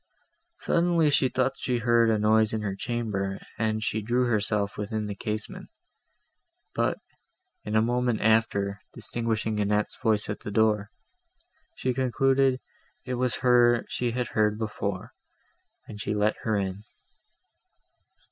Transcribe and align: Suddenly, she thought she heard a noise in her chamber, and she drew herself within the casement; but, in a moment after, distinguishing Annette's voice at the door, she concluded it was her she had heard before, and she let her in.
Suddenly, 0.57 1.11
she 1.11 1.29
thought 1.29 1.59
she 1.59 1.77
heard 1.77 2.09
a 2.09 2.17
noise 2.17 2.53
in 2.53 2.63
her 2.63 2.73
chamber, 2.75 3.39
and 3.59 3.83
she 3.83 4.01
drew 4.01 4.25
herself 4.25 4.75
within 4.75 5.05
the 5.05 5.13
casement; 5.13 5.69
but, 6.73 6.97
in 7.65 7.75
a 7.75 7.83
moment 7.83 8.19
after, 8.19 8.81
distinguishing 8.95 9.59
Annette's 9.59 9.95
voice 10.01 10.27
at 10.27 10.39
the 10.39 10.49
door, 10.49 10.89
she 11.75 11.93
concluded 11.93 12.59
it 13.05 13.13
was 13.13 13.35
her 13.45 13.85
she 13.89 14.09
had 14.09 14.29
heard 14.29 14.57
before, 14.57 15.11
and 15.87 16.01
she 16.01 16.15
let 16.15 16.35
her 16.41 16.57
in. 16.57 16.83